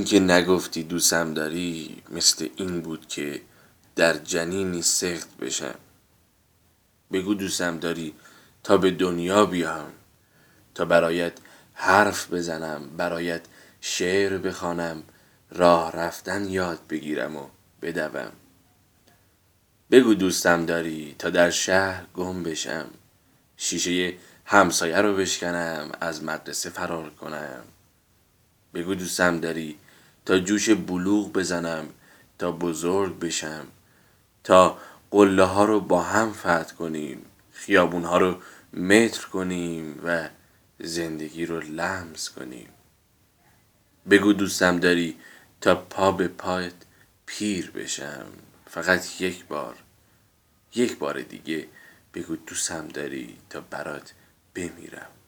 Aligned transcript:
اینکه 0.00 0.20
نگفتی 0.20 0.82
دوستم 0.82 1.34
داری 1.34 2.02
مثل 2.10 2.48
این 2.56 2.80
بود 2.80 3.08
که 3.08 3.40
در 3.96 4.16
جنینی 4.16 4.82
سخت 4.82 5.36
بشم. 5.36 5.74
بگو 7.12 7.34
دوستم 7.34 7.78
داری 7.78 8.14
تا 8.62 8.76
به 8.76 8.90
دنیا 8.90 9.46
بیام 9.46 9.92
تا 10.74 10.84
برایت 10.84 11.32
حرف 11.74 12.32
بزنم 12.32 12.90
برایت 12.96 13.40
شعر 13.80 14.38
بخوانم 14.38 15.02
راه 15.50 15.92
رفتن 15.92 16.48
یاد 16.48 16.80
بگیرم 16.88 17.36
و 17.36 17.46
بدوم. 17.82 18.32
بگو 19.90 20.14
دوستم 20.14 20.66
داری 20.66 21.14
تا 21.18 21.30
در 21.30 21.50
شهر 21.50 22.04
گم 22.14 22.42
بشم 22.42 22.86
شیشه 23.56 24.14
همسایه 24.44 24.96
رو 24.96 25.16
بشکنم 25.16 25.90
از 26.00 26.24
مدرسه 26.24 26.70
فرار 26.70 27.10
کنم. 27.10 27.62
بگو 28.74 28.94
دوستم 28.94 29.40
داری 29.40 29.78
تا 30.30 30.38
جوش 30.38 30.70
بلوغ 30.70 31.32
بزنم 31.32 31.88
تا 32.38 32.52
بزرگ 32.52 33.18
بشم. 33.18 33.66
تا 34.44 34.78
قله 35.10 35.44
ها 35.44 35.64
رو 35.64 35.80
با 35.80 36.02
هم 36.02 36.32
فتح 36.32 36.74
کنیم 36.74 37.22
خیابون 37.52 38.04
ها 38.04 38.18
رو 38.18 38.36
متر 38.72 39.26
کنیم 39.26 40.00
و 40.04 40.28
زندگی 40.78 41.46
رو 41.46 41.60
لمس 41.60 42.30
کنیم. 42.30 42.68
بگو 44.10 44.32
دوستم 44.32 44.78
داری 44.78 45.16
تا 45.60 45.74
پا 45.74 46.12
به 46.12 46.28
پایت 46.28 46.74
پیر 47.26 47.70
بشم. 47.70 48.26
فقط 48.66 49.20
یک 49.20 49.44
بار 49.44 49.76
یک 50.74 50.98
بار 50.98 51.20
دیگه 51.20 51.68
بگو 52.14 52.36
دوستم 52.36 52.88
داری 52.88 53.36
تا 53.50 53.60
برات 53.60 54.12
بمیرم. 54.54 55.19